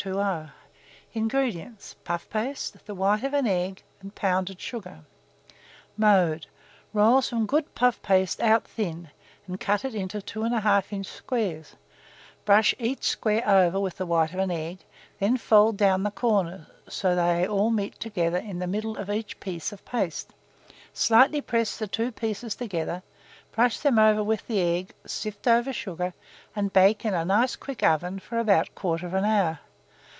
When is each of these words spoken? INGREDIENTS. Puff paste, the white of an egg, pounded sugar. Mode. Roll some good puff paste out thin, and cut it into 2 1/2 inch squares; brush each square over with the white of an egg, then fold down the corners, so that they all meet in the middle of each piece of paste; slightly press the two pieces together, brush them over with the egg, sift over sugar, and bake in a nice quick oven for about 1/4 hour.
INGREDIENTS. 1.13 1.93
Puff 2.03 2.27
paste, 2.31 2.87
the 2.87 2.95
white 2.95 3.23
of 3.23 3.35
an 3.35 3.45
egg, 3.45 3.83
pounded 4.15 4.59
sugar. 4.59 5.01
Mode. 5.95 6.47
Roll 6.91 7.21
some 7.21 7.45
good 7.45 7.75
puff 7.75 8.01
paste 8.01 8.41
out 8.41 8.67
thin, 8.67 9.11
and 9.45 9.59
cut 9.59 9.85
it 9.85 9.93
into 9.93 10.19
2 10.19 10.39
1/2 10.39 10.91
inch 10.91 11.05
squares; 11.05 11.75
brush 12.45 12.73
each 12.79 13.03
square 13.03 13.47
over 13.47 13.79
with 13.79 13.97
the 13.97 14.07
white 14.07 14.33
of 14.33 14.39
an 14.39 14.49
egg, 14.49 14.79
then 15.19 15.37
fold 15.37 15.77
down 15.77 16.01
the 16.01 16.09
corners, 16.09 16.65
so 16.89 17.13
that 17.13 17.35
they 17.41 17.47
all 17.47 17.69
meet 17.69 18.03
in 18.03 18.57
the 18.57 18.65
middle 18.65 18.97
of 18.97 19.07
each 19.07 19.39
piece 19.39 19.71
of 19.71 19.85
paste; 19.85 20.33
slightly 20.95 21.41
press 21.41 21.77
the 21.77 21.85
two 21.85 22.11
pieces 22.11 22.55
together, 22.55 23.03
brush 23.51 23.77
them 23.79 23.99
over 23.99 24.23
with 24.23 24.47
the 24.47 24.61
egg, 24.61 24.95
sift 25.05 25.47
over 25.47 25.71
sugar, 25.71 26.15
and 26.55 26.73
bake 26.73 27.05
in 27.05 27.13
a 27.13 27.23
nice 27.23 27.55
quick 27.55 27.83
oven 27.83 28.17
for 28.17 28.39
about 28.39 28.73
1/4 28.73 29.23
hour. 29.23 29.59